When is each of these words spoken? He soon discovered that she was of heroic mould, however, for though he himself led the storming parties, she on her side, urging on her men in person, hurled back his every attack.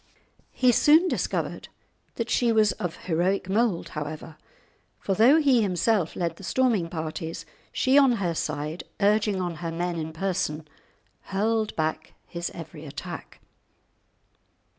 He 0.49 0.71
soon 0.71 1.07
discovered 1.07 1.67
that 2.15 2.27
she 2.27 2.51
was 2.51 2.71
of 2.71 3.05
heroic 3.05 3.47
mould, 3.47 3.89
however, 3.89 4.35
for 4.99 5.13
though 5.13 5.37
he 5.39 5.61
himself 5.61 6.15
led 6.15 6.37
the 6.37 6.43
storming 6.43 6.89
parties, 6.89 7.45
she 7.71 7.99
on 7.99 8.13
her 8.13 8.33
side, 8.33 8.83
urging 8.99 9.39
on 9.39 9.57
her 9.57 9.71
men 9.71 9.97
in 9.97 10.11
person, 10.11 10.67
hurled 11.25 11.75
back 11.75 12.15
his 12.25 12.49
every 12.55 12.83
attack. 12.83 13.41